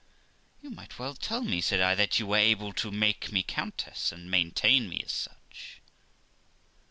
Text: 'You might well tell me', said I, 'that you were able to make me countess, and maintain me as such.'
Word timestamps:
'You 0.63 0.71
might 0.71 0.97
well 0.97 1.13
tell 1.13 1.41
me', 1.41 1.61
said 1.61 1.79
I, 1.79 1.93
'that 1.93 2.17
you 2.17 2.25
were 2.25 2.37
able 2.37 2.73
to 2.73 2.89
make 2.89 3.31
me 3.31 3.43
countess, 3.43 4.11
and 4.11 4.31
maintain 4.31 4.89
me 4.89 5.03
as 5.05 5.11
such.' 5.11 5.79